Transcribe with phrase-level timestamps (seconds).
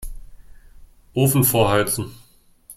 [1.13, 2.11] Ofen vorheizen.